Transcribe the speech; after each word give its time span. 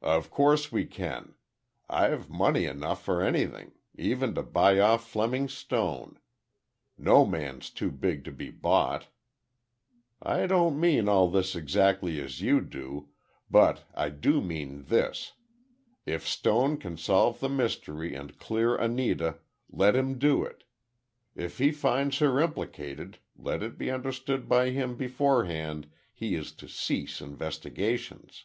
"Of 0.00 0.30
course 0.30 0.70
we 0.70 0.84
can. 0.84 1.34
I've 1.90 2.30
money 2.30 2.66
enough 2.66 3.02
for 3.02 3.20
anything—even 3.20 4.36
to 4.36 4.44
buy 4.44 4.78
off 4.78 5.10
Fleming 5.10 5.48
Stone. 5.48 6.20
No 6.96 7.26
man's 7.26 7.68
too 7.68 7.90
big 7.90 8.22
to 8.24 8.30
be 8.30 8.48
bought." 8.48 9.08
"I 10.22 10.46
don't 10.46 10.78
mean 10.78 11.08
all 11.08 11.28
this 11.28 11.56
exactly 11.56 12.20
as 12.20 12.40
you 12.40 12.60
do, 12.60 13.08
but 13.50 13.86
I 13.92 14.10
do 14.10 14.40
mean 14.40 14.84
this: 14.84 15.32
if 16.06 16.26
Stone 16.26 16.76
can 16.76 16.96
solve 16.96 17.40
the 17.40 17.48
mystery 17.48 18.14
and 18.14 18.38
clear 18.38 18.76
Anita, 18.76 19.38
let 19.68 19.96
him 19.96 20.16
do 20.16 20.44
it. 20.44 20.62
If 21.34 21.58
he 21.58 21.72
finds 21.72 22.18
her 22.20 22.38
implicated, 22.40 23.18
let 23.36 23.64
it 23.64 23.76
be 23.76 23.90
understood 23.90 24.48
by 24.48 24.70
him 24.70 24.96
beforehand, 24.96 25.90
he 26.12 26.36
is 26.36 26.52
to 26.52 26.68
cease 26.68 27.20
investigations." 27.20 28.44